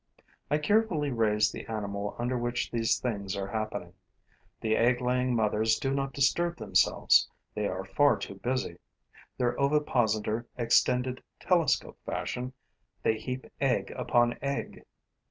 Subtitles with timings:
[0.49, 3.93] I carefully raise the animal under which these things are happening.
[4.59, 8.79] The egg laying mothers do not disturb themselves; they are far too busy.
[9.37, 12.53] Their ovipositor extended telescope fashion,
[13.03, 14.81] they heap egg upon egg.